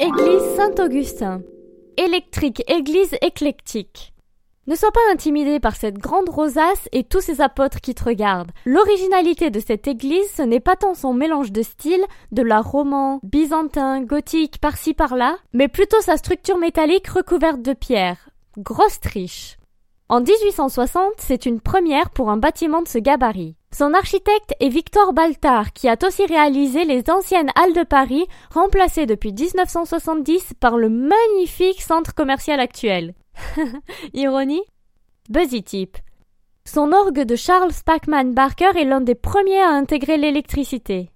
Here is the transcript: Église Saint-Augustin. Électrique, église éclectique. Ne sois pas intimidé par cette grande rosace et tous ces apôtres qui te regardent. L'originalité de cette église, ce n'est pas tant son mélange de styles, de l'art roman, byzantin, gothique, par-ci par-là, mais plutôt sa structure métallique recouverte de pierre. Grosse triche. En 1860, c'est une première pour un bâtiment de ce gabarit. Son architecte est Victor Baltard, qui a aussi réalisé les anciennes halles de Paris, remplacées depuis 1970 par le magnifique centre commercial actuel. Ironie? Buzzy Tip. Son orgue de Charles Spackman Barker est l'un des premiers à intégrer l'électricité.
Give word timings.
Église 0.00 0.54
Saint-Augustin. 0.54 1.42
Électrique, 1.96 2.62
église 2.68 3.16
éclectique. 3.20 4.12
Ne 4.68 4.76
sois 4.76 4.92
pas 4.92 5.00
intimidé 5.12 5.58
par 5.58 5.74
cette 5.74 5.98
grande 5.98 6.28
rosace 6.28 6.88
et 6.92 7.02
tous 7.02 7.20
ces 7.20 7.40
apôtres 7.40 7.80
qui 7.80 7.96
te 7.96 8.04
regardent. 8.04 8.52
L'originalité 8.64 9.50
de 9.50 9.58
cette 9.58 9.88
église, 9.88 10.30
ce 10.36 10.42
n'est 10.42 10.60
pas 10.60 10.76
tant 10.76 10.94
son 10.94 11.14
mélange 11.14 11.50
de 11.50 11.62
styles, 11.62 12.04
de 12.30 12.42
l'art 12.42 12.70
roman, 12.70 13.18
byzantin, 13.24 14.00
gothique, 14.00 14.60
par-ci 14.60 14.94
par-là, 14.94 15.36
mais 15.52 15.66
plutôt 15.66 16.00
sa 16.00 16.16
structure 16.16 16.58
métallique 16.58 17.08
recouverte 17.08 17.62
de 17.62 17.72
pierre. 17.72 18.30
Grosse 18.56 19.00
triche. 19.00 19.56
En 20.08 20.20
1860, 20.20 21.14
c'est 21.18 21.44
une 21.44 21.60
première 21.60 22.10
pour 22.10 22.30
un 22.30 22.36
bâtiment 22.36 22.82
de 22.82 22.88
ce 22.88 22.98
gabarit. 22.98 23.57
Son 23.70 23.92
architecte 23.92 24.54
est 24.60 24.70
Victor 24.70 25.12
Baltard, 25.12 25.72
qui 25.72 25.88
a 25.88 25.96
aussi 26.06 26.24
réalisé 26.24 26.84
les 26.84 27.10
anciennes 27.10 27.50
halles 27.54 27.74
de 27.74 27.82
Paris, 27.82 28.26
remplacées 28.52 29.06
depuis 29.06 29.32
1970 29.32 30.54
par 30.58 30.78
le 30.78 30.88
magnifique 30.88 31.82
centre 31.82 32.14
commercial 32.14 32.60
actuel. 32.60 33.14
Ironie? 34.14 34.62
Buzzy 35.28 35.62
Tip. 35.62 35.98
Son 36.64 36.92
orgue 36.92 37.24
de 37.24 37.36
Charles 37.36 37.72
Spackman 37.72 38.32
Barker 38.32 38.70
est 38.76 38.84
l'un 38.84 39.00
des 39.00 39.14
premiers 39.14 39.60
à 39.60 39.68
intégrer 39.68 40.16
l'électricité. 40.16 41.10